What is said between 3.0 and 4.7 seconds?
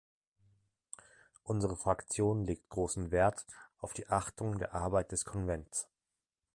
Wert auf die Achtung